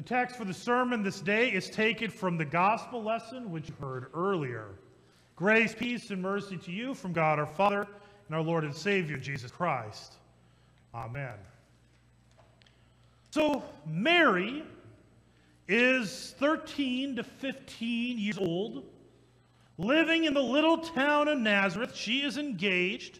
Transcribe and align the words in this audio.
The 0.00 0.06
text 0.06 0.36
for 0.36 0.46
the 0.46 0.54
sermon 0.54 1.02
this 1.02 1.20
day 1.20 1.50
is 1.50 1.68
taken 1.68 2.10
from 2.10 2.38
the 2.38 2.44
gospel 2.46 3.02
lesson 3.02 3.50
which 3.50 3.68
you 3.68 3.74
heard 3.78 4.06
earlier. 4.14 4.68
Grace, 5.36 5.74
peace, 5.74 6.08
and 6.08 6.22
mercy 6.22 6.56
to 6.56 6.72
you 6.72 6.94
from 6.94 7.12
God 7.12 7.38
our 7.38 7.44
Father 7.44 7.86
and 8.26 8.34
our 8.34 8.40
Lord 8.40 8.64
and 8.64 8.74
Savior, 8.74 9.18
Jesus 9.18 9.50
Christ. 9.50 10.14
Amen. 10.94 11.34
So, 13.30 13.62
Mary 13.86 14.64
is 15.68 16.34
13 16.38 17.16
to 17.16 17.22
15 17.22 18.18
years 18.18 18.38
old, 18.38 18.84
living 19.76 20.24
in 20.24 20.32
the 20.32 20.42
little 20.42 20.78
town 20.78 21.28
of 21.28 21.38
Nazareth. 21.38 21.94
She 21.94 22.22
is 22.22 22.38
engaged, 22.38 23.18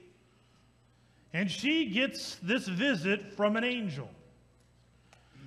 and 1.35 1.51
she 1.51 1.91
gets 1.91 2.37
this 2.37 2.67
visit 2.67 3.35
from 3.35 3.59
an 3.59 3.65
angel. 3.65 4.09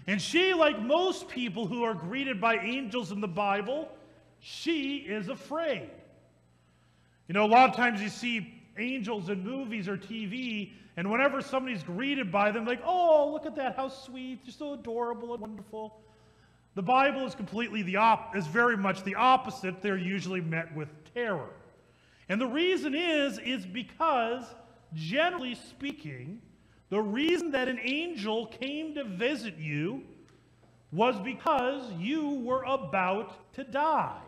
And 0.07 0.21
she, 0.21 0.53
like 0.53 0.81
most 0.81 1.29
people 1.29 1.65
who 1.65 1.83
are 1.83 1.93
greeted 1.93 2.41
by 2.41 2.57
angels 2.57 3.11
in 3.11 3.21
the 3.21 3.27
Bible, 3.27 3.89
she 4.39 4.97
is 4.97 5.29
afraid. 5.29 5.89
You 7.27 7.33
know, 7.33 7.45
a 7.45 7.47
lot 7.47 7.69
of 7.69 7.75
times 7.75 8.01
you 8.01 8.09
see 8.09 8.61
angels 8.77 9.29
in 9.29 9.43
movies 9.43 9.87
or 9.87 9.97
TV, 9.97 10.73
and 10.97 11.09
whenever 11.09 11.41
somebody's 11.41 11.83
greeted 11.83 12.31
by 12.31 12.51
them, 12.51 12.65
like, 12.65 12.81
oh, 12.85 13.31
look 13.31 13.45
at 13.45 13.55
that, 13.55 13.75
how 13.75 13.87
sweet, 13.87 14.41
you're 14.43 14.53
so 14.53 14.73
adorable 14.73 15.33
and 15.33 15.41
wonderful. 15.41 16.01
The 16.75 16.81
Bible 16.81 17.25
is 17.25 17.35
completely 17.35 17.83
the 17.83 17.97
op- 17.97 18.35
is 18.35 18.47
very 18.47 18.75
much 18.75 19.03
the 19.03 19.15
opposite. 19.15 19.81
They're 19.81 19.95
usually 19.95 20.41
met 20.41 20.75
with 20.75 20.89
terror. 21.13 21.49
And 22.29 22.41
the 22.41 22.47
reason 22.47 22.95
is, 22.95 23.37
is 23.39 23.65
because, 23.65 24.43
generally 24.93 25.55
speaking, 25.55 26.41
the 26.93 27.01
reason 27.01 27.49
that 27.49 27.67
an 27.67 27.79
angel 27.81 28.45
came 28.45 28.93
to 28.93 29.03
visit 29.03 29.57
you 29.57 30.03
was 30.91 31.19
because 31.21 31.91
you 31.93 32.35
were 32.41 32.61
about 32.61 33.51
to 33.55 33.63
die. 33.63 34.21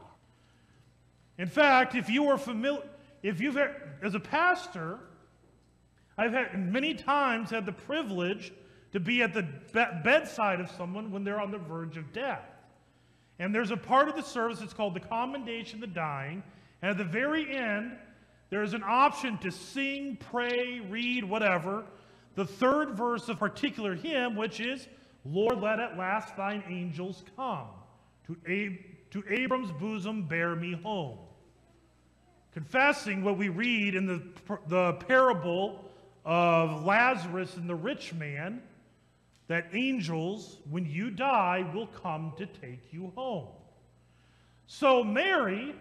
In 1.37 1.47
fact, 1.47 1.93
if 1.93 2.09
you 2.09 2.23
were 2.23 2.39
familiar, 2.39 2.81
if 3.21 3.39
you've, 3.39 3.53
had, 3.53 3.75
as 4.01 4.15
a 4.15 4.19
pastor, 4.19 4.97
I've 6.17 6.31
had 6.31 6.57
many 6.57 6.95
times 6.95 7.51
had 7.51 7.67
the 7.67 7.71
privilege 7.71 8.51
to 8.93 8.99
be 8.99 9.21
at 9.21 9.35
the 9.35 9.43
be- 9.43 10.01
bedside 10.03 10.59
of 10.59 10.71
someone 10.71 11.11
when 11.11 11.23
they're 11.23 11.39
on 11.39 11.51
the 11.51 11.59
verge 11.59 11.97
of 11.97 12.11
death. 12.13 12.49
And 13.37 13.53
there's 13.53 13.69
a 13.69 13.77
part 13.77 14.09
of 14.09 14.15
the 14.15 14.23
service 14.23 14.57
that's 14.57 14.73
called 14.73 14.95
the 14.95 15.01
commendation 15.01 15.83
of 15.83 15.87
the 15.87 15.95
dying. 15.95 16.41
And 16.81 16.89
at 16.89 16.97
the 16.97 17.03
very 17.03 17.55
end, 17.55 17.91
there's 18.49 18.73
an 18.73 18.83
option 18.83 19.37
to 19.37 19.51
sing, 19.51 20.17
pray, 20.31 20.79
read, 20.79 21.25
whatever 21.25 21.85
the 22.35 22.45
third 22.45 22.91
verse 22.91 23.29
of 23.29 23.39
particular 23.39 23.95
hymn, 23.95 24.35
which 24.35 24.59
is, 24.59 24.87
Lord, 25.23 25.59
let 25.61 25.79
at 25.79 25.97
last 25.97 26.35
thine 26.35 26.63
angels 26.69 27.23
come 27.35 27.67
to, 28.27 28.37
Ab- 28.45 28.79
to 29.11 29.23
Abram's 29.29 29.71
bosom 29.71 30.23
bear 30.27 30.55
me 30.55 30.73
home. 30.73 31.17
Confessing 32.53 33.23
what 33.23 33.37
we 33.37 33.49
read 33.49 33.95
in 33.95 34.05
the, 34.05 34.21
the 34.67 34.93
parable 34.93 35.83
of 36.23 36.85
Lazarus 36.85 37.55
and 37.57 37.69
the 37.69 37.75
rich 37.75 38.13
man, 38.13 38.61
that 39.47 39.67
angels, 39.73 40.57
when 40.69 40.85
you 40.85 41.09
die, 41.09 41.69
will 41.73 41.87
come 41.87 42.33
to 42.37 42.45
take 42.45 42.81
you 42.91 43.11
home. 43.15 43.47
So 44.67 45.03
Mary, 45.03 45.75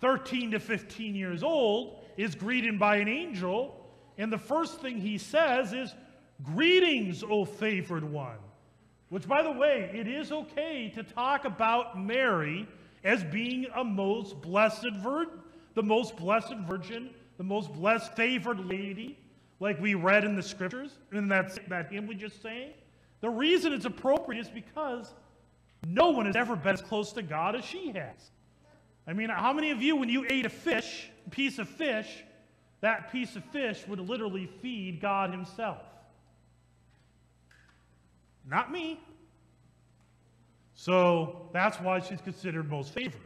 13 0.00 0.50
to 0.52 0.58
15 0.58 1.14
years 1.14 1.42
old, 1.42 2.02
is 2.16 2.34
greeted 2.34 2.78
by 2.78 2.96
an 2.96 3.08
angel 3.08 3.81
and 4.22 4.32
the 4.32 4.38
first 4.38 4.80
thing 4.80 5.00
he 5.00 5.18
says 5.18 5.72
is, 5.72 5.92
Greetings, 6.44 7.24
O 7.24 7.44
favored 7.44 8.04
one. 8.04 8.38
Which, 9.08 9.26
by 9.26 9.42
the 9.42 9.50
way, 9.50 9.90
it 9.92 10.06
is 10.06 10.30
okay 10.30 10.92
to 10.94 11.02
talk 11.02 11.44
about 11.44 12.00
Mary 12.00 12.68
as 13.02 13.24
being 13.24 13.66
a 13.74 13.82
most 13.82 14.40
blessed 14.40 14.92
virgin, 14.98 15.40
the 15.74 15.82
most 15.82 16.16
blessed 16.16 16.54
virgin, 16.68 17.10
the 17.36 17.42
most 17.42 17.72
blessed 17.72 18.14
favored 18.14 18.64
lady, 18.64 19.18
like 19.58 19.80
we 19.80 19.94
read 19.94 20.22
in 20.22 20.36
the 20.36 20.42
scriptures, 20.42 20.98
in 21.10 21.26
that, 21.26 21.58
that 21.68 21.90
hymn 21.90 22.06
we 22.06 22.14
just 22.14 22.40
sang. 22.40 22.70
The 23.22 23.30
reason 23.30 23.72
it's 23.72 23.86
appropriate 23.86 24.40
is 24.40 24.48
because 24.48 25.14
no 25.84 26.10
one 26.10 26.26
has 26.26 26.36
ever 26.36 26.54
been 26.54 26.74
as 26.74 26.80
close 26.80 27.12
to 27.14 27.22
God 27.22 27.56
as 27.56 27.64
she 27.64 27.88
has. 27.88 28.30
I 29.04 29.14
mean, 29.14 29.30
how 29.30 29.52
many 29.52 29.72
of 29.72 29.82
you, 29.82 29.96
when 29.96 30.08
you 30.08 30.24
ate 30.30 30.46
a 30.46 30.48
fish, 30.48 31.10
a 31.26 31.30
piece 31.30 31.58
of 31.58 31.68
fish, 31.68 32.22
that 32.82 33.10
piece 33.10 33.34
of 33.36 33.44
fish 33.46 33.84
would 33.88 33.98
literally 33.98 34.48
feed 34.60 35.00
God 35.00 35.30
Himself. 35.30 35.82
Not 38.48 38.70
me. 38.70 39.00
So 40.74 41.48
that's 41.52 41.78
why 41.78 42.00
she's 42.00 42.20
considered 42.20 42.68
most 42.68 42.92
favored. 42.92 43.20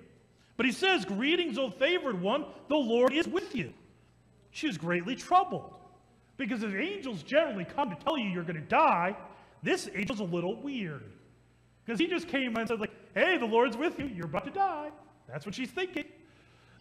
But 0.56 0.66
he 0.66 0.72
says, 0.72 1.05
Greetings, 1.05 1.59
O 1.59 1.71
favored 1.71 2.21
one, 2.21 2.45
the 2.69 2.77
Lord 2.77 3.12
is 3.12 3.27
with 3.27 3.55
you. 3.55 3.72
She 4.50 4.66
was 4.66 4.78
greatly 4.78 5.16
troubled. 5.16 5.72
Because 6.37 6.62
if 6.62 6.75
angels 6.75 7.22
generally 7.22 7.65
come 7.65 7.89
to 7.91 7.97
tell 7.97 8.19
you 8.19 8.28
you're 8.28 8.43
going 8.43 8.61
to 8.61 8.69
die, 8.69 9.16
this 9.62 9.87
angel's 9.89 10.21
a 10.21 10.25
little 10.25 10.61
weird. 10.61 11.03
Because 11.84 11.99
he 11.99 12.06
just 12.06 12.28
came 12.28 12.56
and 12.56 12.69
said, 12.69 12.78
like, 12.78 12.93
hey, 13.15 13.39
the 13.39 13.47
Lord's 13.47 13.77
with 13.77 13.99
you, 13.99 14.06
you're 14.06 14.27
about 14.27 14.45
to 14.45 14.50
die. 14.50 14.91
That's 15.28 15.47
what 15.47 15.55
she's 15.55 15.71
thinking. 15.71 16.05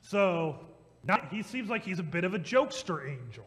So 0.02 0.60
not, 1.08 1.30
he 1.32 1.44
seems 1.44 1.70
like 1.70 1.84
he's 1.84 2.00
a 2.00 2.04
bit 2.04 2.24
of 2.24 2.34
a 2.34 2.40
jokester 2.40 3.08
angel. 3.08 3.46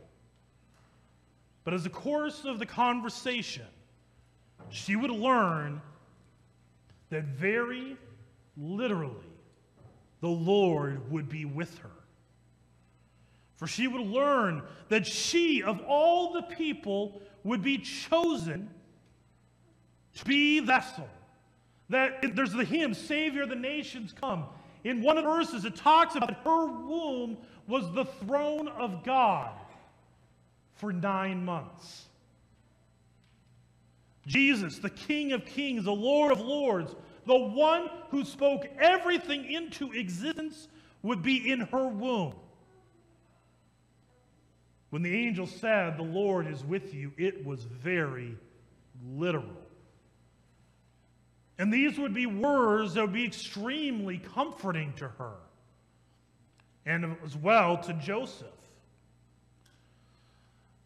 But 1.65 1.75
as 1.75 1.85
the 1.85 1.91
course 1.91 2.45
of 2.45 2.59
the 2.59 2.67
conversation, 2.67 3.67
she 4.71 4.97
would 4.97 5.11
learn 5.11 5.83
that 7.11 7.25
very 7.25 7.97
literally 8.57 9.15
the 10.21 10.29
Lord 10.29 11.11
would 11.11 11.29
be 11.29 11.45
with 11.45 11.77
her. 11.79 11.91
For 13.57 13.67
she 13.67 13.89
would 13.89 14.07
learn 14.07 14.63
that 14.89 15.07
she, 15.07 15.63
of 15.63 15.81
all 15.81 16.33
the 16.33 16.43
people, 16.43 17.21
would 17.43 17.63
be 17.63 17.79
chosen 17.79 18.71
to 20.15 20.25
be 20.25 20.61
vessel. 20.61 21.09
That 21.89 22.37
there's 22.37 22.53
the 22.53 22.65
hymn, 22.65 22.95
Savior 22.95 23.47
the 23.47 23.57
nations 23.57 24.15
come. 24.19 24.47
In 24.85 25.03
one 25.03 25.19
of 25.19 25.25
the 25.25 25.31
verses, 25.31 25.65
it 25.65 25.77
talks 25.77 26.15
about 26.15 26.35
her 26.45 26.67
womb 26.67 27.37
was 27.67 27.93
the 27.93 28.05
throne 28.05 28.69
of 28.69 29.05
God 29.05 29.53
for 30.75 30.93
nine 30.93 31.45
months. 31.45 32.07
Jesus, 34.27 34.79
the 34.79 34.91
King 34.91 35.33
of 35.33 35.45
kings, 35.45 35.85
the 35.85 35.93
Lord 35.93 36.33
of 36.33 36.41
lords, 36.41 36.95
the 37.27 37.37
one 37.37 37.89
who 38.11 38.25
spoke 38.25 38.67
everything 38.79 39.51
into 39.51 39.93
existence, 39.93 40.69
would 41.03 41.23
be 41.23 41.51
in 41.51 41.61
her 41.61 41.89
womb. 41.89 42.35
When 44.91 45.03
the 45.03 45.15
angel 45.15 45.47
said, 45.47 45.97
The 45.97 46.03
Lord 46.03 46.47
is 46.47 46.65
with 46.65 46.95
you, 46.95 47.13
it 47.17 47.45
was 47.45 47.65
very 47.65 48.37
literal. 49.15 49.68
And 51.59 51.73
these 51.73 51.99
would 51.99 52.15
be 52.15 52.27
words 52.27 52.95
that 52.95 53.03
would 53.03 53.13
be 53.13 53.25
extremely 53.25 54.19
comforting 54.19 54.93
to 54.95 55.09
her 55.09 55.35
and 56.87 57.17
as 57.25 57.37
well 57.37 57.77
to 57.79 57.93
Joseph. 57.95 58.49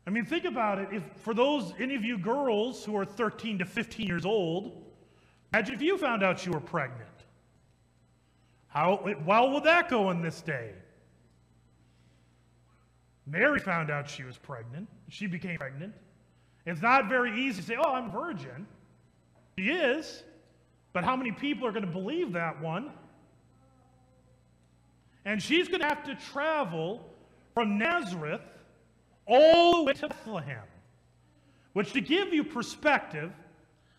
I 0.06 0.10
mean, 0.10 0.24
think 0.24 0.44
about 0.44 0.78
it. 0.78 0.88
If 0.90 1.04
for 1.18 1.32
those 1.32 1.72
any 1.78 1.94
of 1.94 2.04
you 2.04 2.18
girls 2.18 2.84
who 2.84 2.96
are 2.96 3.04
13 3.04 3.58
to 3.58 3.64
15 3.64 4.06
years 4.06 4.26
old, 4.26 4.82
imagine 5.52 5.74
if 5.74 5.82
you 5.82 5.96
found 5.96 6.22
out 6.22 6.44
you 6.44 6.52
were 6.52 6.60
pregnant. 6.60 7.08
How 8.66 9.14
well 9.24 9.50
would 9.50 9.64
that 9.64 9.88
go 9.88 10.10
in 10.10 10.22
this 10.22 10.40
day? 10.40 10.72
Mary 13.26 13.60
found 13.60 13.90
out 13.90 14.08
she 14.08 14.24
was 14.24 14.36
pregnant. 14.36 14.88
She 15.08 15.26
became 15.26 15.58
pregnant. 15.58 15.94
It's 16.66 16.82
not 16.82 17.08
very 17.08 17.38
easy 17.38 17.60
to 17.60 17.66
say, 17.68 17.76
"Oh, 17.76 17.94
I'm 17.94 18.10
virgin." 18.10 18.66
She 19.56 19.70
is. 19.70 20.24
But 20.92 21.04
how 21.04 21.16
many 21.16 21.32
people 21.32 21.66
are 21.66 21.72
going 21.72 21.86
to 21.86 21.90
believe 21.90 22.32
that 22.32 22.60
one? 22.60 22.90
And 25.24 25.42
she's 25.42 25.68
going 25.68 25.80
to 25.80 25.86
have 25.86 26.04
to 26.04 26.14
travel 26.32 27.08
from 27.54 27.78
Nazareth 27.78 28.40
all 29.26 29.78
the 29.78 29.82
way 29.84 29.92
to 29.94 30.08
Bethlehem. 30.08 30.64
Which, 31.72 31.92
to 31.92 32.00
give 32.00 32.34
you 32.34 32.44
perspective, 32.44 33.32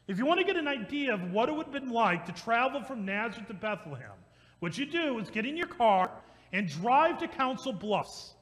if 0.07 0.17
you 0.17 0.25
want 0.25 0.39
to 0.39 0.45
get 0.45 0.57
an 0.57 0.67
idea 0.67 1.13
of 1.13 1.31
what 1.31 1.50
it 1.50 1.56
would 1.56 1.65
have 1.67 1.73
been 1.73 1.91
like 1.91 2.25
to 2.25 2.31
travel 2.31 2.83
from 2.83 3.06
Nazareth 3.06 3.47
to 3.47 3.53
Bethlehem, 3.53 4.12
what 4.59 4.77
you 4.77 4.85
do 4.85 5.17
is 5.19 5.29
get 5.29 5.45
in 5.45 5.57
your 5.57 5.67
car 5.67 6.12
and 6.51 6.67
drive 6.67 7.17
to 7.19 7.27
Council 7.27 7.73
Bluffs. 7.73 8.33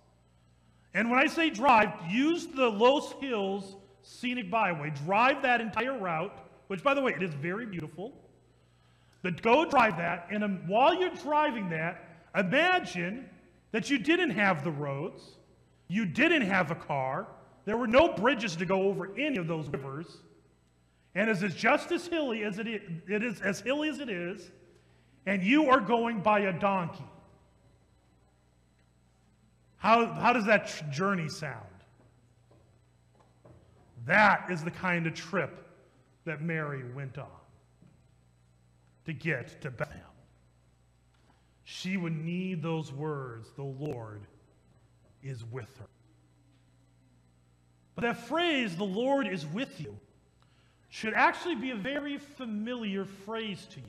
And 0.93 1.09
when 1.09 1.19
I 1.19 1.27
say 1.27 1.49
drive, 1.49 1.89
use 2.09 2.47
the 2.47 2.67
Loess 2.67 3.13
Hills 3.21 3.77
Scenic 4.01 4.51
Byway. 4.51 4.91
Drive 5.05 5.41
that 5.43 5.61
entire 5.61 5.97
route, 5.97 6.37
which, 6.67 6.83
by 6.83 6.93
the 6.93 7.01
way, 7.01 7.13
it 7.13 7.23
is 7.23 7.33
very 7.35 7.65
beautiful. 7.65 8.13
But 9.21 9.41
go 9.41 9.65
drive 9.69 9.97
that, 9.97 10.27
and 10.31 10.43
um, 10.43 10.63
while 10.67 10.95
you're 10.95 11.09
driving 11.11 11.69
that, 11.69 12.03
imagine 12.35 13.29
that 13.71 13.89
you 13.89 13.99
didn't 13.99 14.31
have 14.31 14.63
the 14.63 14.71
roads, 14.71 15.37
you 15.87 16.05
didn't 16.05 16.43
have 16.43 16.71
a 16.71 16.75
car, 16.75 17.27
there 17.65 17.77
were 17.77 17.87
no 17.87 18.13
bridges 18.13 18.55
to 18.55 18.65
go 18.65 18.83
over 18.83 19.11
any 19.17 19.37
of 19.37 19.47
those 19.47 19.67
rivers, 19.67 20.17
And 21.13 21.29
it 21.29 21.43
is 21.43 21.53
just 21.53 21.91
as 21.91 22.07
hilly 22.07 22.43
as 22.43 22.57
it 22.57 22.67
is, 22.67 22.81
it 23.07 23.23
is 23.23 23.41
as 23.41 23.59
hilly 23.59 23.89
as 23.89 23.99
it 23.99 24.09
is, 24.09 24.49
and 25.25 25.43
you 25.43 25.69
are 25.69 25.79
going 25.79 26.21
by 26.21 26.39
a 26.41 26.53
donkey. 26.53 27.05
How, 29.77 30.07
how 30.07 30.33
does 30.33 30.45
that 30.45 30.91
journey 30.91 31.29
sound? 31.29 31.65
That 34.05 34.49
is 34.49 34.63
the 34.63 34.71
kind 34.71 35.05
of 35.05 35.13
trip 35.13 35.67
that 36.25 36.41
Mary 36.41 36.83
went 36.93 37.17
on 37.17 37.40
to 39.05 39.13
get 39.13 39.61
to 39.61 39.71
Bethlehem. 39.71 40.01
She 41.63 41.97
would 41.97 42.15
need 42.15 42.61
those 42.61 42.91
words, 42.91 43.49
the 43.55 43.63
Lord 43.63 44.21
is 45.23 45.43
with 45.45 45.77
her. 45.77 45.87
But 47.95 48.01
that 48.01 48.27
phrase, 48.27 48.75
the 48.75 48.83
Lord 48.83 49.27
is 49.27 49.45
with 49.45 49.79
you, 49.79 49.97
should 50.89 51.13
actually 51.13 51.55
be 51.55 51.71
a 51.71 51.75
very 51.75 52.17
familiar 52.17 53.05
phrase 53.05 53.67
to 53.71 53.79
you. 53.79 53.85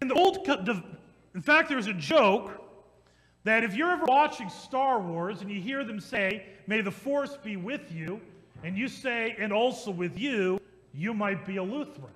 In 0.00 0.08
the 0.08 0.14
old, 0.14 0.48
in 1.34 1.42
fact, 1.42 1.68
there's 1.68 1.86
a 1.86 1.94
joke 1.94 2.60
that 3.44 3.62
if 3.62 3.74
you're 3.74 3.90
ever 3.90 4.04
watching 4.06 4.48
Star 4.48 5.00
Wars 5.00 5.42
and 5.42 5.50
you 5.50 5.60
hear 5.60 5.84
them 5.84 6.00
say, 6.00 6.46
May 6.66 6.80
the 6.80 6.90
Force 6.90 7.36
be 7.42 7.56
with 7.56 7.92
you, 7.92 8.20
and 8.62 8.76
you 8.76 8.88
say, 8.88 9.34
and 9.38 9.52
also 9.52 9.90
with 9.90 10.18
you, 10.18 10.58
you 10.94 11.12
might 11.12 11.44
be 11.44 11.56
a 11.56 11.62
Lutheran. 11.62 12.12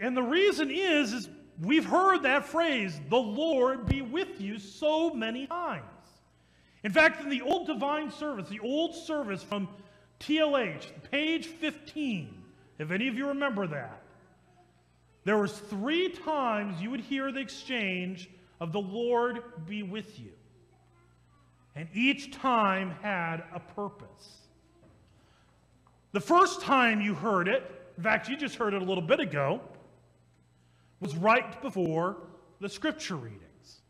And 0.00 0.16
the 0.16 0.22
reason 0.22 0.70
is, 0.70 1.12
is 1.12 1.28
we've 1.60 1.84
heard 1.84 2.22
that 2.22 2.46
phrase, 2.46 3.00
the 3.08 3.16
Lord 3.16 3.86
be 3.86 4.02
with 4.02 4.40
you, 4.40 4.58
so 4.58 5.10
many 5.10 5.46
times. 5.46 5.84
In 6.84 6.92
fact, 6.92 7.22
in 7.22 7.28
the 7.28 7.42
old 7.42 7.66
divine 7.66 8.10
service, 8.10 8.48
the 8.48 8.60
old 8.60 8.94
service 8.94 9.42
from 9.42 9.68
TLH, 10.20 10.86
page 11.10 11.46
15, 11.46 12.42
if 12.78 12.90
any 12.90 13.08
of 13.08 13.16
you 13.16 13.28
remember 13.28 13.66
that, 13.66 14.02
there 15.24 15.36
was 15.36 15.52
three 15.52 16.08
times 16.08 16.80
you 16.80 16.90
would 16.90 17.00
hear 17.00 17.32
the 17.32 17.40
exchange 17.40 18.30
of 18.60 18.72
the 18.72 18.80
Lord 18.80 19.42
be 19.66 19.82
with 19.82 20.18
you. 20.18 20.30
And 21.74 21.88
each 21.92 22.32
time 22.32 22.92
had 23.02 23.42
a 23.54 23.60
purpose. 23.60 24.38
The 26.12 26.20
first 26.20 26.62
time 26.62 27.00
you 27.00 27.14
heard 27.14 27.48
it, 27.48 27.62
in 27.96 28.02
fact, 28.02 28.28
you 28.28 28.36
just 28.36 28.54
heard 28.54 28.74
it 28.74 28.80
a 28.80 28.84
little 28.84 29.02
bit 29.02 29.20
ago, 29.20 29.60
was 31.00 31.16
right 31.16 31.60
before 31.62 32.16
the 32.60 32.68
scripture 32.68 33.16
readings. 33.16 33.80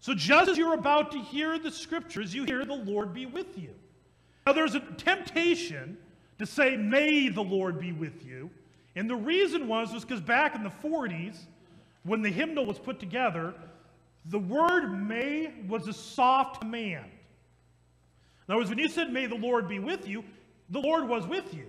So 0.00 0.14
just 0.14 0.50
as 0.50 0.58
you're 0.58 0.74
about 0.74 1.12
to 1.12 1.18
hear 1.18 1.58
the 1.58 1.70
scriptures, 1.70 2.34
you 2.34 2.44
hear 2.44 2.64
the 2.64 2.74
Lord 2.74 3.14
be 3.14 3.26
with 3.26 3.58
you. 3.58 3.70
Now 4.46 4.52
there's 4.52 4.74
a 4.74 4.80
temptation 4.80 5.96
to 6.38 6.46
say, 6.46 6.76
may 6.76 7.28
the 7.28 7.42
Lord 7.42 7.78
be 7.78 7.92
with 7.92 8.24
you. 8.26 8.50
And 8.96 9.08
the 9.08 9.16
reason 9.16 9.68
was, 9.68 9.92
was 9.92 10.04
because 10.04 10.20
back 10.20 10.54
in 10.54 10.64
the 10.64 10.70
40s, 10.70 11.36
when 12.02 12.20
the 12.20 12.30
hymnal 12.30 12.66
was 12.66 12.78
put 12.78 12.98
together, 12.98 13.54
the 14.26 14.38
word 14.38 14.88
may 14.88 15.52
was 15.68 15.88
a 15.88 15.92
soft 15.92 16.60
command. 16.60 17.06
In 18.48 18.52
other 18.52 18.58
words, 18.58 18.70
when 18.70 18.78
you 18.78 18.88
said, 18.88 19.12
may 19.12 19.26
the 19.26 19.36
Lord 19.36 19.68
be 19.68 19.78
with 19.78 20.08
you, 20.08 20.24
the 20.70 20.80
Lord 20.80 21.08
was 21.08 21.26
with 21.26 21.54
you. 21.54 21.66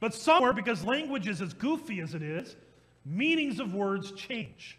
But 0.00 0.14
somewhere, 0.14 0.52
because 0.52 0.84
language 0.84 1.26
is 1.26 1.42
as 1.42 1.52
goofy 1.52 2.00
as 2.00 2.14
it 2.14 2.22
is, 2.22 2.56
meanings 3.08 3.60
of 3.60 3.74
words 3.74 4.12
change. 4.12 4.78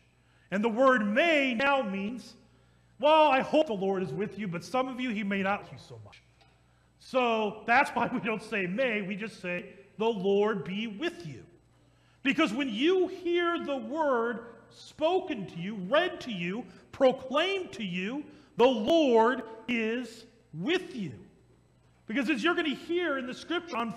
And 0.51 0.63
the 0.63 0.69
word 0.69 1.05
may 1.05 1.53
now 1.53 1.81
means, 1.81 2.33
well, 2.99 3.29
I 3.29 3.41
hope 3.41 3.67
the 3.67 3.73
Lord 3.73 4.03
is 4.03 4.11
with 4.11 4.37
you, 4.37 4.47
but 4.47 4.63
some 4.63 4.87
of 4.87 4.99
you, 4.99 5.09
he 5.09 5.23
may 5.23 5.41
not 5.41 5.63
like 5.63 5.71
you 5.71 5.77
so 5.87 5.99
much. 6.05 6.21
So 6.99 7.63
that's 7.65 7.91
why 7.91 8.07
we 8.13 8.19
don't 8.19 8.43
say 8.43 8.67
may, 8.67 9.01
we 9.01 9.15
just 9.15 9.41
say, 9.41 9.65
the 9.97 10.05
Lord 10.05 10.63
be 10.63 10.87
with 10.87 11.25
you. 11.27 11.43
Because 12.23 12.53
when 12.53 12.69
you 12.69 13.07
hear 13.07 13.63
the 13.63 13.77
word 13.77 14.45
spoken 14.69 15.45
to 15.47 15.57
you, 15.57 15.75
read 15.89 16.19
to 16.21 16.31
you, 16.31 16.65
proclaimed 16.91 17.71
to 17.73 17.83
you, 17.83 18.23
the 18.57 18.67
Lord 18.67 19.43
is 19.67 20.25
with 20.53 20.95
you. 20.95 21.13
Because 22.07 22.29
as 22.29 22.43
you're 22.43 22.55
going 22.55 22.69
to 22.69 22.75
hear 22.75 23.17
in 23.17 23.27
the 23.27 23.33
scripture, 23.33 23.77
on, 23.77 23.93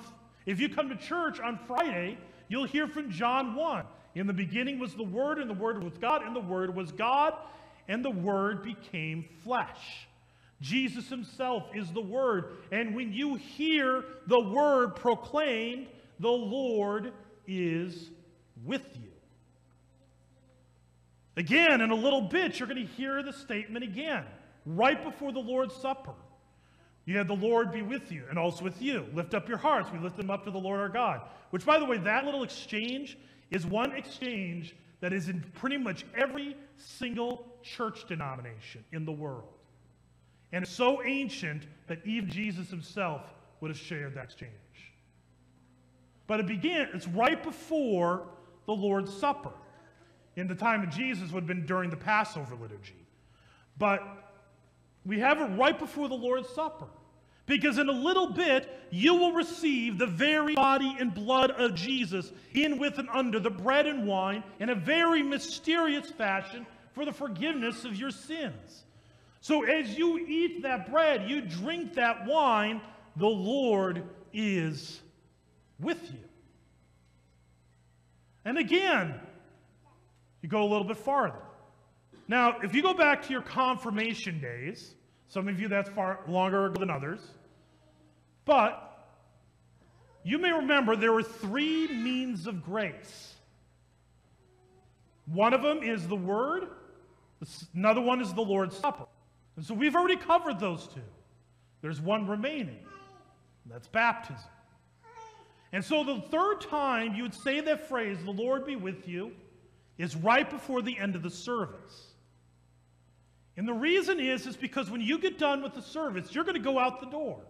if 0.46 0.60
you 0.60 0.68
come 0.68 0.88
to 0.88 0.96
church 0.96 1.40
on 1.40 1.58
Friday, 1.66 2.18
you'll 2.48 2.64
hear 2.64 2.86
from 2.86 3.10
John 3.10 3.54
1. 3.54 3.84
In 4.14 4.26
the 4.26 4.32
beginning 4.32 4.78
was 4.78 4.94
the 4.94 5.04
Word, 5.04 5.38
and 5.38 5.48
the 5.48 5.54
Word 5.54 5.82
was 5.82 5.96
God, 5.98 6.22
and 6.22 6.36
the 6.36 6.40
Word 6.40 6.74
was 6.74 6.92
God, 6.92 7.34
and 7.88 8.04
the 8.04 8.10
Word 8.10 8.62
became 8.62 9.24
flesh. 9.42 10.06
Jesus 10.60 11.08
himself 11.08 11.64
is 11.74 11.90
the 11.92 12.00
Word. 12.00 12.56
And 12.70 12.94
when 12.94 13.12
you 13.12 13.34
hear 13.34 14.04
the 14.26 14.40
Word 14.40 14.96
proclaimed, 14.96 15.88
the 16.20 16.28
Lord 16.28 17.12
is 17.46 18.10
with 18.64 18.86
you. 18.94 19.08
Again, 21.36 21.80
in 21.80 21.90
a 21.90 21.94
little 21.94 22.20
bit, 22.20 22.58
you're 22.58 22.68
going 22.68 22.86
to 22.86 22.92
hear 22.92 23.22
the 23.22 23.32
statement 23.32 23.84
again, 23.84 24.24
right 24.66 25.02
before 25.02 25.32
the 25.32 25.40
Lord's 25.40 25.74
Supper. 25.74 26.12
You 27.04 27.18
have 27.18 27.26
the 27.26 27.34
Lord 27.34 27.72
be 27.72 27.82
with 27.82 28.12
you 28.12 28.24
and 28.30 28.38
also 28.38 28.62
with 28.64 28.80
you. 28.80 29.06
Lift 29.12 29.34
up 29.34 29.48
your 29.48 29.58
hearts. 29.58 29.90
We 29.92 29.98
lift 29.98 30.16
them 30.16 30.30
up 30.30 30.44
to 30.44 30.50
the 30.50 30.58
Lord 30.58 30.80
our 30.80 30.88
God. 30.88 31.22
Which, 31.50 31.66
by 31.66 31.78
the 31.78 31.84
way, 31.84 31.98
that 31.98 32.24
little 32.24 32.44
exchange 32.44 33.18
is 33.50 33.66
one 33.66 33.92
exchange 33.92 34.76
that 35.00 35.12
is 35.12 35.28
in 35.28 35.44
pretty 35.54 35.76
much 35.76 36.04
every 36.16 36.56
single 36.76 37.58
church 37.62 38.06
denomination 38.06 38.84
in 38.92 39.04
the 39.04 39.12
world. 39.12 39.52
And 40.52 40.62
it's 40.62 40.72
so 40.72 41.02
ancient 41.02 41.66
that 41.88 41.98
even 42.04 42.30
Jesus 42.30 42.70
himself 42.70 43.34
would 43.60 43.70
have 43.70 43.78
shared 43.78 44.14
that 44.14 44.24
exchange. 44.24 44.52
But 46.26 46.40
it 46.40 46.46
began, 46.46 46.88
it's 46.94 47.08
right 47.08 47.42
before 47.42 48.28
the 48.66 48.72
Lord's 48.72 49.12
Supper. 49.12 49.52
In 50.36 50.46
the 50.46 50.54
time 50.54 50.82
of 50.82 50.90
Jesus 50.90 51.30
would 51.32 51.42
have 51.42 51.48
been 51.48 51.66
during 51.66 51.90
the 51.90 51.96
Passover 51.96 52.54
liturgy. 52.54 53.06
But 53.76 54.31
we 55.04 55.18
have 55.20 55.40
it 55.40 55.56
right 55.58 55.78
before 55.78 56.08
the 56.08 56.14
Lord's 56.14 56.48
Supper. 56.50 56.86
Because 57.46 57.78
in 57.78 57.88
a 57.88 57.92
little 57.92 58.28
bit, 58.28 58.68
you 58.90 59.14
will 59.14 59.32
receive 59.32 59.98
the 59.98 60.06
very 60.06 60.54
body 60.54 60.96
and 61.00 61.12
blood 61.12 61.50
of 61.50 61.74
Jesus 61.74 62.32
in, 62.54 62.78
with, 62.78 62.98
and 62.98 63.08
under 63.08 63.40
the 63.40 63.50
bread 63.50 63.86
and 63.86 64.06
wine 64.06 64.44
in 64.60 64.70
a 64.70 64.74
very 64.74 65.22
mysterious 65.22 66.08
fashion 66.10 66.66
for 66.92 67.04
the 67.04 67.12
forgiveness 67.12 67.84
of 67.84 67.96
your 67.96 68.12
sins. 68.12 68.84
So 69.40 69.64
as 69.64 69.98
you 69.98 70.18
eat 70.18 70.62
that 70.62 70.90
bread, 70.90 71.28
you 71.28 71.40
drink 71.40 71.94
that 71.94 72.26
wine, 72.26 72.80
the 73.16 73.26
Lord 73.26 74.04
is 74.32 75.00
with 75.80 76.00
you. 76.12 76.20
And 78.44 78.56
again, 78.56 79.14
you 80.42 80.48
go 80.48 80.62
a 80.62 80.68
little 80.68 80.86
bit 80.86 80.96
farther. 80.96 81.42
Now, 82.28 82.58
if 82.62 82.74
you 82.74 82.82
go 82.82 82.94
back 82.94 83.22
to 83.22 83.32
your 83.32 83.42
confirmation 83.42 84.40
days, 84.40 84.94
some 85.28 85.48
of 85.48 85.60
you 85.60 85.68
that's 85.68 85.90
far 85.90 86.20
longer 86.26 86.72
than 86.78 86.90
others, 86.90 87.20
but 88.44 88.88
you 90.24 90.38
may 90.38 90.52
remember 90.52 90.94
there 90.94 91.12
were 91.12 91.22
three 91.22 91.88
means 91.88 92.46
of 92.46 92.64
grace. 92.64 93.34
One 95.26 95.54
of 95.54 95.62
them 95.62 95.82
is 95.82 96.06
the 96.06 96.16
Word, 96.16 96.68
another 97.74 98.00
one 98.00 98.20
is 98.20 98.32
the 98.32 98.42
Lord's 98.42 98.76
Supper. 98.76 99.06
And 99.56 99.64
so 99.64 99.74
we've 99.74 99.96
already 99.96 100.16
covered 100.16 100.58
those 100.58 100.86
two. 100.88 101.00
There's 101.80 102.00
one 102.00 102.26
remaining. 102.26 102.78
That's 103.66 103.88
baptism. 103.88 104.50
And 105.72 105.84
so 105.84 106.04
the 106.04 106.20
third 106.30 106.60
time 106.60 107.14
you 107.14 107.22
would 107.22 107.34
say 107.34 107.60
that 107.60 107.88
phrase, 107.88 108.18
the 108.24 108.30
Lord 108.30 108.66
be 108.66 108.76
with 108.76 109.08
you, 109.08 109.32
is 109.98 110.16
right 110.16 110.48
before 110.48 110.82
the 110.82 110.98
end 110.98 111.16
of 111.16 111.22
the 111.22 111.30
service. 111.30 112.11
And 113.56 113.68
the 113.68 113.74
reason 113.74 114.18
is, 114.18 114.46
is 114.46 114.56
because 114.56 114.90
when 114.90 115.00
you 115.00 115.18
get 115.18 115.38
done 115.38 115.62
with 115.62 115.74
the 115.74 115.82
service, 115.82 116.34
you're 116.34 116.44
going 116.44 116.56
to 116.56 116.60
go 116.60 116.78
out 116.78 117.00
the 117.00 117.10
door. 117.10 117.40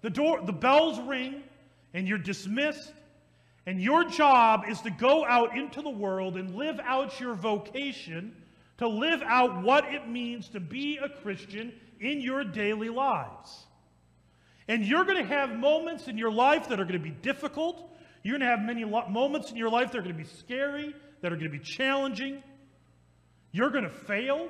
The 0.00 0.10
door, 0.10 0.40
the 0.44 0.52
bells 0.52 0.98
ring, 1.00 1.42
and 1.94 2.08
you're 2.08 2.18
dismissed. 2.18 2.92
And 3.64 3.80
your 3.80 4.04
job 4.04 4.64
is 4.68 4.80
to 4.80 4.90
go 4.90 5.24
out 5.24 5.56
into 5.56 5.82
the 5.82 5.90
world 5.90 6.36
and 6.36 6.56
live 6.56 6.80
out 6.82 7.20
your 7.20 7.34
vocation, 7.34 8.34
to 8.78 8.88
live 8.88 9.22
out 9.22 9.62
what 9.62 9.84
it 9.94 10.08
means 10.08 10.48
to 10.48 10.60
be 10.60 10.98
a 10.98 11.08
Christian 11.08 11.72
in 12.00 12.20
your 12.20 12.42
daily 12.42 12.88
lives. 12.88 13.66
And 14.66 14.84
you're 14.84 15.04
going 15.04 15.18
to 15.24 15.28
have 15.28 15.56
moments 15.56 16.08
in 16.08 16.18
your 16.18 16.32
life 16.32 16.68
that 16.70 16.80
are 16.80 16.84
going 16.84 16.98
to 16.98 17.04
be 17.04 17.10
difficult. 17.10 17.88
You're 18.24 18.38
going 18.38 18.48
to 18.48 18.56
have 18.56 18.62
many 18.64 18.84
moments 18.84 19.50
in 19.50 19.56
your 19.56 19.70
life 19.70 19.92
that 19.92 19.98
are 19.98 20.02
going 20.02 20.16
to 20.16 20.22
be 20.22 20.28
scary, 20.38 20.94
that 21.20 21.32
are 21.32 21.36
going 21.36 21.50
to 21.50 21.56
be 21.56 21.64
challenging. 21.64 22.42
You're 23.52 23.70
going 23.70 23.84
to 23.84 23.90
fail. 23.90 24.48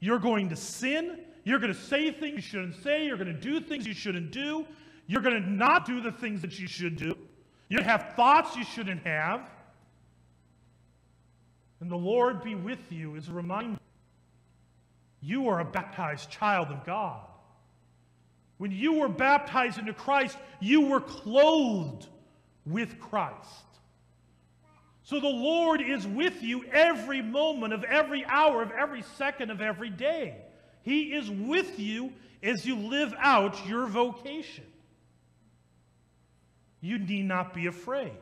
You're 0.00 0.18
going 0.18 0.48
to 0.50 0.56
sin. 0.56 1.20
You're 1.44 1.58
going 1.58 1.72
to 1.72 1.78
say 1.78 2.10
things 2.10 2.36
you 2.36 2.42
shouldn't 2.42 2.82
say. 2.82 3.06
You're 3.06 3.16
going 3.16 3.32
to 3.32 3.40
do 3.40 3.60
things 3.60 3.86
you 3.86 3.94
shouldn't 3.94 4.30
do. 4.30 4.66
You're 5.06 5.22
going 5.22 5.42
to 5.42 5.50
not 5.50 5.86
do 5.86 6.00
the 6.00 6.12
things 6.12 6.42
that 6.42 6.58
you 6.58 6.66
should 6.66 6.96
do. 6.96 7.16
You're 7.68 7.80
going 7.80 7.84
to 7.84 7.90
have 7.90 8.14
thoughts 8.16 8.56
you 8.56 8.64
shouldn't 8.64 9.04
have. 9.04 9.48
And 11.80 11.90
the 11.90 11.96
Lord 11.96 12.42
be 12.42 12.54
with 12.54 12.90
you 12.90 13.14
is 13.14 13.28
a 13.28 13.32
reminder. 13.32 13.78
You 15.20 15.48
are 15.48 15.60
a 15.60 15.64
baptized 15.64 16.30
child 16.30 16.68
of 16.68 16.84
God. 16.84 17.20
When 18.58 18.70
you 18.70 18.94
were 18.94 19.08
baptized 19.08 19.78
into 19.78 19.92
Christ, 19.92 20.38
you 20.60 20.82
were 20.82 21.00
clothed 21.00 22.06
with 22.64 22.98
Christ. 22.98 23.65
So 25.06 25.20
the 25.20 25.28
Lord 25.28 25.80
is 25.80 26.04
with 26.04 26.42
you 26.42 26.64
every 26.72 27.22
moment 27.22 27.72
of 27.72 27.84
every 27.84 28.24
hour 28.24 28.60
of 28.60 28.72
every 28.72 29.02
second 29.16 29.52
of 29.52 29.60
every 29.60 29.88
day. 29.88 30.34
He 30.82 31.14
is 31.14 31.30
with 31.30 31.78
you 31.78 32.12
as 32.42 32.66
you 32.66 32.76
live 32.76 33.14
out 33.20 33.68
your 33.68 33.86
vocation. 33.86 34.64
You 36.80 36.98
need 36.98 37.24
not 37.26 37.54
be 37.54 37.66
afraid, 37.66 38.18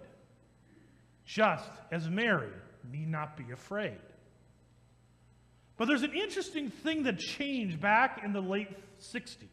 just 1.25 1.71
as 1.91 2.07
Mary 2.11 2.53
need 2.93 3.09
not 3.09 3.39
be 3.39 3.51
afraid. 3.51 3.97
But 5.79 5.89
there's 5.89 6.03
an 6.03 6.13
interesting 6.13 6.69
thing 6.69 7.05
that 7.05 7.19
changed 7.19 7.81
back 7.81 8.21
in 8.23 8.35
the 8.35 8.43
late 8.43 8.69
60s. 9.01 9.47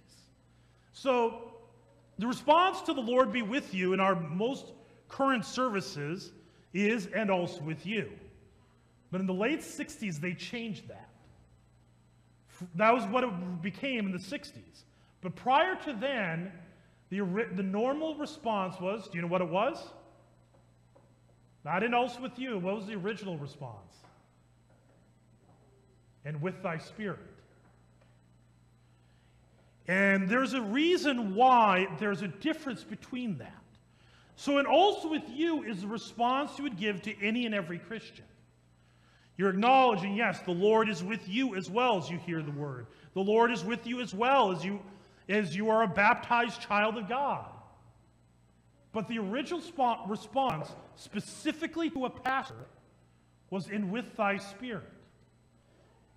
So, 0.91 1.53
the 2.19 2.27
response 2.27 2.81
to 2.81 2.93
the 2.93 2.99
Lord 2.99 3.31
be 3.31 3.41
with 3.41 3.73
you 3.73 3.93
in 3.93 4.01
our 4.01 4.19
most 4.19 4.65
current 5.07 5.45
services 5.45 6.33
is, 6.73 7.07
and 7.07 7.29
also 7.29 7.61
with 7.61 7.85
you. 7.85 8.11
But 9.11 9.21
in 9.21 9.27
the 9.27 9.33
late 9.33 9.59
60s, 9.59 10.19
they 10.19 10.33
changed 10.33 10.87
that. 10.87 11.09
That 12.75 12.93
was 12.93 13.03
what 13.05 13.23
it 13.23 13.61
became 13.61 14.05
in 14.05 14.11
the 14.11 14.17
60s. 14.17 14.83
But 15.21 15.35
prior 15.35 15.75
to 15.75 15.93
then, 15.93 16.51
the, 17.09 17.19
the 17.55 17.63
normal 17.63 18.15
response 18.15 18.79
was 18.79 19.07
do 19.07 19.17
you 19.17 19.21
know 19.21 19.27
what 19.27 19.41
it 19.41 19.49
was? 19.49 19.77
Not 21.63 21.83
in 21.83 21.93
also 21.93 22.21
with 22.21 22.39
you. 22.39 22.57
What 22.57 22.75
was 22.75 22.87
the 22.87 22.95
original 22.95 23.37
response? 23.37 23.97
And 26.25 26.41
with 26.41 26.61
thy 26.63 26.77
spirit. 26.77 27.19
And 29.87 30.29
there's 30.29 30.53
a 30.53 30.61
reason 30.61 31.35
why 31.35 31.87
there's 31.99 32.21
a 32.21 32.27
difference 32.27 32.83
between 32.83 33.37
that. 33.39 33.61
So, 34.35 34.57
and 34.57 34.67
also 34.67 35.09
with 35.09 35.29
you 35.29 35.63
is 35.63 35.81
the 35.81 35.87
response 35.87 36.57
you 36.57 36.63
would 36.63 36.77
give 36.77 37.01
to 37.03 37.23
any 37.23 37.45
and 37.45 37.53
every 37.53 37.77
Christian. 37.77 38.25
You're 39.37 39.49
acknowledging, 39.49 40.15
yes, 40.15 40.39
the 40.41 40.51
Lord 40.51 40.89
is 40.89 41.03
with 41.03 41.27
you 41.27 41.55
as 41.55 41.69
well 41.69 41.97
as 41.97 42.09
you 42.09 42.17
hear 42.17 42.41
the 42.41 42.51
word. 42.51 42.87
The 43.13 43.21
Lord 43.21 43.51
is 43.51 43.63
with 43.63 43.87
you 43.87 44.01
as 44.01 44.13
well 44.13 44.51
as 44.51 44.63
you, 44.63 44.79
as 45.29 45.55
you 45.55 45.69
are 45.69 45.83
a 45.83 45.87
baptized 45.87 46.61
child 46.61 46.97
of 46.97 47.07
God. 47.07 47.45
But 48.93 49.07
the 49.07 49.19
original 49.19 49.61
response, 50.07 50.69
specifically 50.95 51.89
to 51.91 52.05
a 52.05 52.09
pastor, 52.09 52.67
was 53.49 53.69
in 53.69 53.89
with 53.89 54.15
thy 54.15 54.37
spirit. 54.37 54.89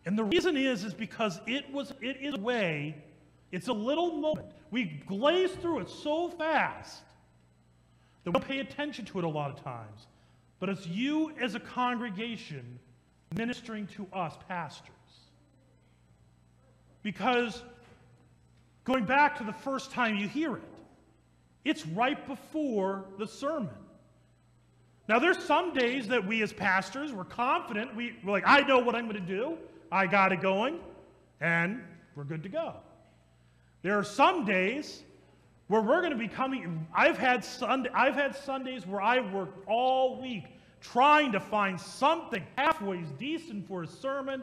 And 0.06 0.18
the 0.18 0.24
reason 0.24 0.56
is, 0.56 0.84
is 0.84 0.92
because 0.92 1.40
it 1.46 1.72
was, 1.72 1.92
it 2.00 2.18
is 2.20 2.34
a 2.34 2.40
way, 2.40 2.96
it's 3.52 3.68
a 3.68 3.72
little 3.72 4.16
moment. 4.16 4.48
We 4.70 4.84
glaze 5.06 5.52
through 5.52 5.80
it 5.80 5.88
so 5.88 6.28
fast 6.28 7.02
that 8.24 8.30
we 8.30 8.32
don't 8.32 8.48
pay 8.48 8.58
attention 8.58 9.04
to 9.06 9.18
it 9.18 9.24
a 9.24 9.28
lot 9.28 9.50
of 9.50 9.62
times. 9.62 10.06
But 10.58 10.68
it's 10.68 10.86
you 10.86 11.32
as 11.40 11.54
a 11.54 11.60
congregation 11.60 12.78
ministering 13.34 13.86
to 13.88 14.06
us 14.12 14.34
pastors. 14.48 14.90
Because 17.02 17.62
going 18.84 19.04
back 19.04 19.38
to 19.38 19.44
the 19.44 19.52
first 19.52 19.90
time 19.90 20.16
you 20.16 20.26
hear 20.26 20.56
it, 20.56 20.62
it's 21.64 21.86
right 21.86 22.26
before 22.26 23.04
the 23.18 23.26
sermon. 23.26 23.70
Now, 25.06 25.18
there's 25.18 25.38
some 25.44 25.74
days 25.74 26.08
that 26.08 26.26
we 26.26 26.42
as 26.42 26.52
pastors, 26.52 27.12
we're 27.12 27.24
confident. 27.24 27.94
We, 27.94 28.16
we're 28.24 28.32
like, 28.32 28.44
I 28.46 28.60
know 28.60 28.78
what 28.78 28.94
I'm 28.94 29.04
going 29.04 29.20
to 29.20 29.20
do. 29.20 29.58
I 29.92 30.06
got 30.06 30.32
it 30.32 30.40
going, 30.40 30.80
and 31.40 31.82
we're 32.16 32.24
good 32.24 32.42
to 32.44 32.48
go. 32.48 32.74
There 33.82 33.98
are 33.98 34.04
some 34.04 34.46
days 34.46 35.02
where 35.68 35.80
we're 35.80 36.00
going 36.00 36.12
to 36.12 36.18
be 36.18 36.28
coming. 36.28 36.86
I've 36.94 37.18
had, 37.18 37.44
Sunday, 37.44 37.90
I've 37.94 38.14
had 38.14 38.36
Sundays 38.36 38.86
where 38.86 39.00
I 39.00 39.20
worked 39.20 39.66
all 39.66 40.20
week 40.20 40.44
trying 40.80 41.32
to 41.32 41.40
find 41.40 41.80
something 41.80 42.44
halfway 42.56 42.98
decent 43.18 43.66
for 43.66 43.82
a 43.84 43.86
sermon. 43.86 44.42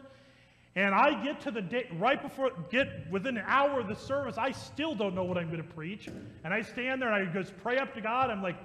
And 0.75 0.95
I 0.95 1.21
get 1.23 1.41
to 1.41 1.51
the 1.51 1.61
day, 1.61 1.87
right 1.99 2.21
before, 2.21 2.51
get 2.71 3.09
within 3.11 3.37
an 3.37 3.43
hour 3.45 3.81
of 3.81 3.87
the 3.87 3.95
service, 3.95 4.37
I 4.37 4.51
still 4.51 4.95
don't 4.95 5.13
know 5.13 5.23
what 5.23 5.37
I'm 5.37 5.47
going 5.47 5.61
to 5.61 5.73
preach. 5.75 6.07
And 6.07 6.53
I 6.53 6.61
stand 6.61 7.01
there 7.01 7.11
and 7.11 7.29
I 7.29 7.31
just 7.31 7.55
pray 7.57 7.77
up 7.77 7.93
to 7.95 8.01
God. 8.01 8.29
I'm 8.29 8.41
like, 8.41 8.55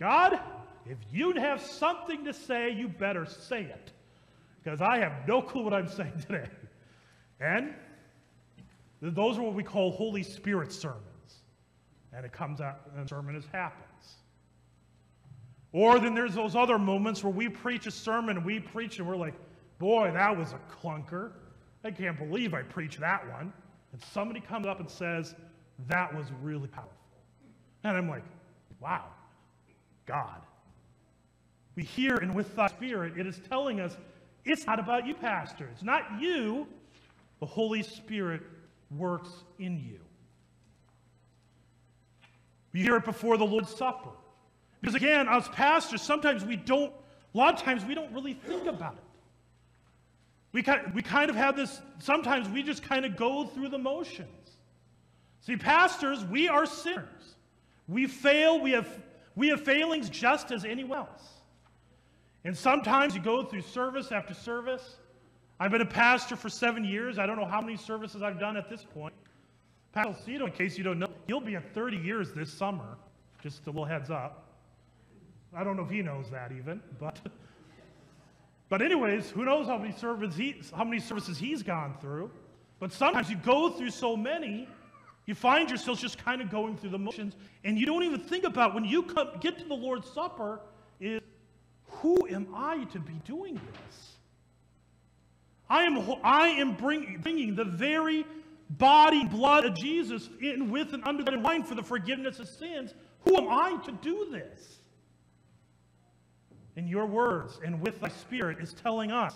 God, 0.00 0.40
if 0.86 0.96
you'd 1.12 1.36
have 1.36 1.60
something 1.60 2.24
to 2.24 2.32
say, 2.32 2.70
you 2.70 2.88
better 2.88 3.26
say 3.26 3.62
it. 3.62 3.92
Because 4.62 4.80
I 4.80 4.98
have 4.98 5.28
no 5.28 5.42
clue 5.42 5.62
what 5.62 5.74
I'm 5.74 5.88
saying 5.88 6.24
today. 6.26 6.48
And 7.40 7.74
those 9.00 9.36
are 9.36 9.42
what 9.42 9.54
we 9.54 9.62
call 9.62 9.92
Holy 9.92 10.22
Spirit 10.22 10.72
sermons. 10.72 11.11
And 12.14 12.26
it 12.26 12.32
comes 12.32 12.60
out, 12.60 12.80
and 12.94 13.04
the 13.04 13.08
sermon 13.08 13.36
is 13.36 13.44
happens. 13.52 14.16
Or 15.72 15.98
then 15.98 16.14
there's 16.14 16.34
those 16.34 16.54
other 16.54 16.78
moments 16.78 17.24
where 17.24 17.32
we 17.32 17.48
preach 17.48 17.86
a 17.86 17.90
sermon 17.90 18.36
and 18.36 18.44
we 18.44 18.60
preach 18.60 18.98
and 18.98 19.08
we're 19.08 19.16
like, 19.16 19.34
boy, 19.78 20.10
that 20.12 20.36
was 20.36 20.52
a 20.52 20.60
clunker. 20.70 21.32
I 21.82 21.90
can't 21.90 22.18
believe 22.18 22.52
I 22.52 22.62
preached 22.62 23.00
that 23.00 23.28
one. 23.30 23.52
And 23.92 24.02
somebody 24.12 24.40
comes 24.40 24.66
up 24.66 24.80
and 24.80 24.88
says, 24.88 25.34
that 25.88 26.14
was 26.14 26.26
really 26.42 26.68
powerful. 26.68 26.92
And 27.84 27.96
I'm 27.96 28.08
like, 28.08 28.24
wow, 28.80 29.06
God. 30.06 30.42
We 31.74 31.84
hear 31.84 32.18
and 32.18 32.34
with 32.34 32.54
thy 32.54 32.66
spirit, 32.66 33.16
it 33.16 33.26
is 33.26 33.40
telling 33.48 33.80
us 33.80 33.96
it's 34.44 34.66
not 34.66 34.78
about 34.78 35.06
you, 35.06 35.14
Pastor. 35.14 35.68
It's 35.72 35.82
not 35.82 36.20
you. 36.20 36.66
The 37.40 37.46
Holy 37.46 37.82
Spirit 37.82 38.42
works 38.90 39.30
in 39.58 39.78
you. 39.78 39.98
We 42.72 42.80
hear 42.82 42.96
it 42.96 43.04
before 43.04 43.36
the 43.36 43.44
Lord's 43.44 43.74
Supper. 43.74 44.10
Because 44.80 44.94
again, 44.94 45.28
as 45.28 45.48
pastors, 45.48 46.02
sometimes 46.02 46.44
we 46.44 46.56
don't, 46.56 46.92
a 47.34 47.38
lot 47.38 47.54
of 47.54 47.62
times 47.62 47.84
we 47.84 47.94
don't 47.94 48.12
really 48.12 48.34
think 48.34 48.66
about 48.66 48.94
it. 48.94 49.04
We 50.52 50.62
kind, 50.62 50.92
we 50.94 51.02
kind 51.02 51.30
of 51.30 51.36
have 51.36 51.56
this, 51.56 51.80
sometimes 51.98 52.48
we 52.48 52.62
just 52.62 52.82
kind 52.82 53.04
of 53.04 53.16
go 53.16 53.46
through 53.46 53.68
the 53.68 53.78
motions. 53.78 54.28
See, 55.40 55.56
pastors, 55.56 56.24
we 56.24 56.48
are 56.48 56.66
sinners. 56.66 57.36
We 57.88 58.06
fail, 58.06 58.60
we 58.60 58.72
have, 58.72 58.88
we 59.34 59.48
have 59.48 59.62
failings 59.62 60.10
just 60.10 60.50
as 60.50 60.64
anyone 60.64 60.98
else. 60.98 61.22
And 62.44 62.56
sometimes 62.56 63.14
you 63.14 63.22
go 63.22 63.44
through 63.44 63.62
service 63.62 64.12
after 64.12 64.34
service. 64.34 64.96
I've 65.60 65.70
been 65.70 65.80
a 65.80 65.86
pastor 65.86 66.36
for 66.36 66.48
seven 66.48 66.84
years. 66.84 67.18
I 67.18 67.26
don't 67.26 67.38
know 67.38 67.46
how 67.46 67.60
many 67.60 67.76
services 67.76 68.20
I've 68.20 68.40
done 68.40 68.56
at 68.56 68.68
this 68.68 68.84
point. 68.84 69.14
Pastor 69.92 70.14
Cito, 70.24 70.46
in 70.46 70.52
case 70.52 70.78
you 70.78 70.84
don't 70.84 70.98
know, 70.98 71.10
he'll 71.26 71.40
be 71.40 71.54
at 71.54 71.74
30 71.74 71.98
years 71.98 72.32
this 72.32 72.52
summer. 72.52 72.96
Just 73.42 73.66
a 73.66 73.70
little 73.70 73.84
heads 73.84 74.10
up. 74.10 74.44
I 75.54 75.64
don't 75.64 75.76
know 75.76 75.84
if 75.84 75.90
he 75.90 76.00
knows 76.00 76.30
that 76.30 76.50
even, 76.52 76.80
but 76.98 77.20
but 78.72 78.80
anyways, 78.80 79.28
who 79.28 79.44
knows 79.44 79.66
how 79.66 79.76
many 79.76 79.92
services 79.92 80.34
he, 80.34 80.62
how 80.74 80.84
many 80.84 80.98
services 80.98 81.36
he's 81.36 81.62
gone 81.62 81.94
through? 82.00 82.30
But 82.80 82.90
sometimes 82.90 83.28
you 83.28 83.36
go 83.36 83.68
through 83.68 83.90
so 83.90 84.16
many, 84.16 84.66
you 85.26 85.34
find 85.34 85.68
yourself 85.70 86.00
just 86.00 86.16
kind 86.16 86.40
of 86.40 86.48
going 86.48 86.78
through 86.78 86.88
the 86.88 86.98
motions, 86.98 87.36
and 87.64 87.78
you 87.78 87.84
don't 87.84 88.02
even 88.02 88.20
think 88.20 88.44
about 88.44 88.74
when 88.74 88.86
you 88.86 89.02
come, 89.02 89.28
get 89.40 89.58
to 89.58 89.64
the 89.66 89.74
Lord's 89.74 90.10
Supper 90.10 90.60
is 91.00 91.20
who 91.86 92.26
am 92.28 92.48
I 92.54 92.84
to 92.84 92.98
be 92.98 93.12
doing 93.26 93.56
this? 93.56 94.12
I 95.68 95.82
am, 95.82 96.02
I 96.24 96.48
am 96.48 96.74
bring, 96.74 97.18
bringing 97.22 97.54
the 97.54 97.66
very 97.66 98.24
body, 98.78 99.24
blood 99.24 99.64
of 99.64 99.74
Jesus 99.74 100.28
in 100.40 100.70
with 100.70 100.92
and 100.92 101.04
under 101.04 101.22
the 101.22 101.38
wine 101.38 101.62
for 101.62 101.74
the 101.74 101.82
forgiveness 101.82 102.38
of 102.38 102.48
sins. 102.48 102.94
Who 103.24 103.36
am 103.36 103.48
I 103.48 103.76
to 103.84 103.92
do 103.92 104.28
this? 104.30 104.78
In 106.76 106.86
your 106.86 107.06
words 107.06 107.60
and 107.64 107.80
with 107.80 108.00
thy 108.00 108.08
spirit 108.08 108.58
is 108.60 108.72
telling 108.72 109.10
us 109.12 109.34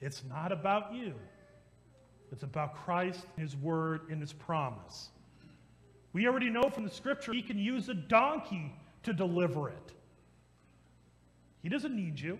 it's 0.00 0.22
not 0.24 0.52
about 0.52 0.94
you. 0.94 1.14
It's 2.32 2.42
about 2.42 2.74
Christ, 2.84 3.26
his 3.36 3.54
word, 3.56 4.08
and 4.10 4.20
his 4.20 4.32
promise. 4.32 5.10
We 6.12 6.26
already 6.26 6.48
know 6.50 6.70
from 6.70 6.84
the 6.84 6.90
scripture 6.90 7.32
he 7.32 7.42
can 7.42 7.58
use 7.58 7.88
a 7.88 7.94
donkey 7.94 8.72
to 9.02 9.12
deliver 9.12 9.68
it. 9.68 9.92
He 11.62 11.68
doesn't 11.68 11.94
need 11.94 12.18
you. 12.18 12.38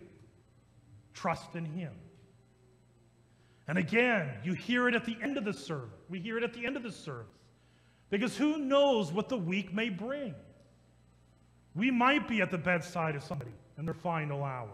Trust 1.12 1.54
in 1.54 1.64
him. 1.64 1.92
And 3.66 3.78
again, 3.78 4.30
you 4.44 4.52
hear 4.52 4.88
it 4.88 4.94
at 4.94 5.04
the 5.04 5.16
end 5.22 5.38
of 5.38 5.44
the 5.44 5.52
service. 5.52 6.00
We 6.08 6.20
hear 6.20 6.36
it 6.36 6.44
at 6.44 6.52
the 6.52 6.66
end 6.66 6.76
of 6.76 6.82
the 6.82 6.92
service. 6.92 7.26
Because 8.10 8.36
who 8.36 8.58
knows 8.58 9.12
what 9.12 9.28
the 9.28 9.36
week 9.36 9.72
may 9.72 9.88
bring? 9.88 10.34
We 11.74 11.90
might 11.90 12.28
be 12.28 12.40
at 12.40 12.50
the 12.50 12.58
bedside 12.58 13.16
of 13.16 13.22
somebody 13.22 13.50
in 13.78 13.84
their 13.84 13.94
final 13.94 14.44
hours. 14.44 14.70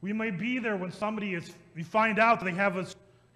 We 0.00 0.12
may 0.12 0.30
be 0.30 0.58
there 0.58 0.76
when 0.76 0.92
somebody 0.92 1.34
is, 1.34 1.52
we 1.74 1.82
find 1.82 2.18
out 2.18 2.40
that 2.40 2.46
they 2.46 2.52
have, 2.52 2.76
a, 2.76 2.86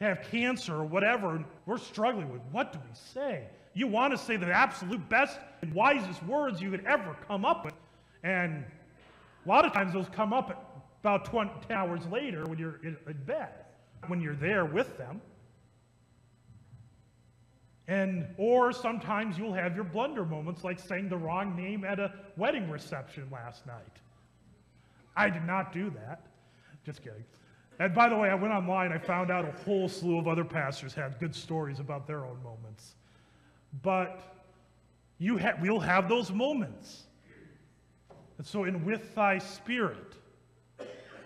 have 0.00 0.22
cancer 0.30 0.74
or 0.74 0.84
whatever, 0.84 1.34
and 1.34 1.44
we're 1.66 1.78
struggling 1.78 2.30
with 2.32 2.42
what 2.52 2.72
do 2.72 2.78
we 2.78 2.94
say? 2.94 3.44
You 3.74 3.86
want 3.86 4.12
to 4.12 4.18
say 4.18 4.36
the 4.36 4.46
absolute 4.46 5.06
best 5.08 5.38
and 5.62 5.72
wisest 5.74 6.22
words 6.24 6.60
you 6.60 6.70
could 6.70 6.84
ever 6.86 7.16
come 7.26 7.44
up 7.44 7.64
with. 7.64 7.74
And 8.22 8.64
a 9.44 9.48
lot 9.48 9.64
of 9.64 9.72
times 9.72 9.92
those 9.92 10.08
come 10.08 10.32
up 10.32 10.86
about 11.02 11.24
20 11.24 11.50
hours 11.72 12.06
later 12.06 12.44
when 12.46 12.58
you're 12.58 12.80
in, 12.82 12.96
in 13.06 13.16
bed, 13.24 13.50
when 14.06 14.20
you're 14.20 14.36
there 14.36 14.64
with 14.64 14.96
them. 14.98 15.20
And 17.88 18.26
or 18.38 18.72
sometimes 18.72 19.36
you'll 19.36 19.52
have 19.52 19.74
your 19.74 19.84
blunder 19.84 20.24
moments 20.24 20.62
like 20.62 20.78
saying 20.78 21.08
the 21.08 21.16
wrong 21.16 21.56
name 21.56 21.84
at 21.84 21.98
a 21.98 22.12
wedding 22.36 22.70
reception 22.70 23.26
last 23.32 23.66
night. 23.66 23.98
I 25.16 25.28
did 25.28 25.44
not 25.44 25.72
do 25.72 25.90
that. 25.90 26.26
Just 26.86 27.02
kidding. 27.02 27.24
And 27.80 27.94
by 27.94 28.08
the 28.08 28.16
way, 28.16 28.28
I 28.28 28.34
went 28.34 28.52
online, 28.52 28.92
I 28.92 28.98
found 28.98 29.30
out 29.30 29.44
a 29.44 29.52
whole 29.64 29.88
slew 29.88 30.18
of 30.18 30.28
other 30.28 30.44
pastors 30.44 30.94
had 30.94 31.18
good 31.18 31.34
stories 31.34 31.80
about 31.80 32.06
their 32.06 32.24
own 32.24 32.40
moments. 32.44 32.94
But 33.82 34.20
you 35.18 35.38
ha- 35.38 35.56
we'll 35.60 35.80
have 35.80 36.08
those 36.08 36.30
moments. 36.30 37.04
And 38.38 38.46
so, 38.46 38.64
in 38.64 38.84
With 38.84 39.14
Thy 39.14 39.38
Spirit 39.38 40.14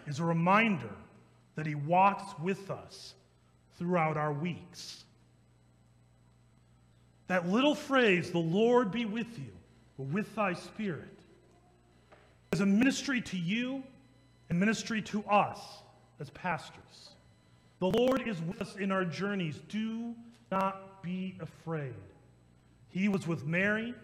is 0.06 0.18
a 0.18 0.24
reminder 0.24 0.90
that 1.56 1.66
He 1.66 1.74
walks 1.74 2.38
with 2.38 2.70
us 2.70 3.14
throughout 3.78 4.16
our 4.16 4.32
weeks. 4.32 5.04
That 7.26 7.48
little 7.48 7.74
phrase, 7.74 8.30
the 8.30 8.38
Lord 8.38 8.90
be 8.90 9.04
with 9.04 9.38
you, 9.38 9.52
with 9.96 10.34
thy 10.34 10.52
spirit, 10.52 11.18
is 12.52 12.60
a 12.60 12.66
ministry 12.66 13.20
to 13.22 13.36
you 13.36 13.82
and 14.50 14.60
ministry 14.60 15.00
to 15.02 15.24
us 15.24 15.58
as 16.20 16.30
pastors. 16.30 17.10
The 17.80 17.86
Lord 17.88 18.26
is 18.28 18.40
with 18.42 18.60
us 18.60 18.76
in 18.76 18.92
our 18.92 19.04
journeys. 19.04 19.60
Do 19.68 20.14
not 20.52 21.02
be 21.02 21.36
afraid. 21.40 21.94
He 22.88 23.08
was 23.08 23.26
with 23.26 23.44
Mary, 23.44 23.94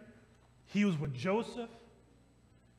He 0.67 0.85
was 0.85 0.99
with 0.99 1.15
Joseph, 1.15 1.71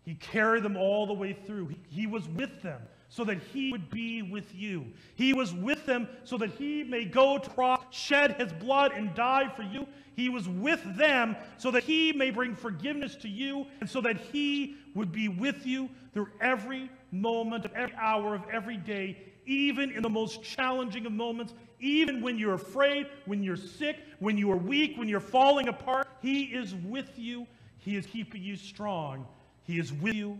He 0.03 0.15
carried 0.15 0.63
them 0.63 0.75
all 0.75 1.05
the 1.05 1.13
way 1.13 1.33
through. 1.33 1.67
He, 1.67 1.77
he 1.89 2.07
was 2.07 2.27
with 2.27 2.61
them 2.61 2.81
so 3.11 3.25
that 3.25 3.39
he 3.53 3.73
would 3.73 3.89
be 3.89 4.21
with 4.21 4.55
you. 4.55 4.85
He 5.15 5.33
was 5.33 5.53
with 5.53 5.85
them 5.85 6.07
so 6.23 6.37
that 6.37 6.51
he 6.51 6.81
may 6.85 7.03
go 7.03 7.37
to 7.37 7.49
cross, 7.49 7.83
shed 7.91 8.37
his 8.39 8.53
blood, 8.53 8.93
and 8.93 9.13
die 9.13 9.51
for 9.53 9.63
you. 9.63 9.85
He 10.15 10.29
was 10.29 10.47
with 10.47 10.81
them 10.97 11.35
so 11.57 11.71
that 11.71 11.83
he 11.83 12.13
may 12.13 12.31
bring 12.31 12.55
forgiveness 12.55 13.15
to 13.17 13.27
you 13.27 13.67
and 13.81 13.89
so 13.89 13.99
that 13.99 14.17
he 14.17 14.77
would 14.95 15.11
be 15.11 15.27
with 15.27 15.65
you 15.65 15.89
through 16.13 16.29
every 16.39 16.89
moment 17.11 17.65
of 17.65 17.73
every 17.73 17.95
hour 17.97 18.33
of 18.33 18.43
every 18.49 18.77
day, 18.77 19.17
even 19.45 19.91
in 19.91 20.03
the 20.03 20.09
most 20.09 20.41
challenging 20.41 21.05
of 21.05 21.11
moments, 21.11 21.53
even 21.81 22.21
when 22.21 22.37
you're 22.37 22.53
afraid, 22.53 23.07
when 23.25 23.43
you're 23.43 23.57
sick, 23.57 23.97
when 24.19 24.37
you 24.37 24.49
are 24.49 24.57
weak, 24.57 24.97
when 24.97 25.09
you're 25.09 25.19
falling 25.19 25.67
apart. 25.67 26.07
He 26.21 26.43
is 26.43 26.75
with 26.75 27.11
you. 27.19 27.45
He 27.77 27.97
is 27.97 28.05
keeping 28.05 28.41
you 28.41 28.55
strong. 28.55 29.27
He 29.63 29.79
is 29.79 29.91
with 29.91 30.15
you 30.15 30.39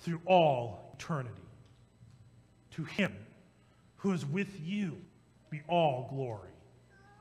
through 0.00 0.20
all 0.26 0.90
eternity 0.94 1.43
to 2.76 2.84
him 2.84 3.12
who 3.96 4.12
is 4.12 4.24
with 4.26 4.60
you 4.60 4.96
be 5.50 5.62
all 5.68 6.08
glory. 6.10 6.50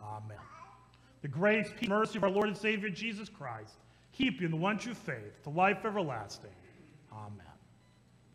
Amen. 0.01 0.38
The 1.22 1.27
grace, 1.27 1.69
peace, 1.79 1.89
mercy 1.89 2.17
of 2.17 2.24
our 2.24 2.29
Lord 2.29 2.48
and 2.48 2.57
Savior 2.57 2.89
Jesus 2.89 3.29
Christ 3.29 3.75
keep 4.12 4.39
you 4.39 4.45
in 4.45 4.51
the 4.51 4.57
one 4.57 4.77
true 4.77 4.93
faith 4.93 5.41
to 5.43 5.50
life 5.50 5.86
everlasting. 5.86 6.51
Amen. 7.12 7.43